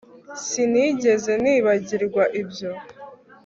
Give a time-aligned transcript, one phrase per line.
[0.47, 2.71] Sinigeze nibagirwa ibyo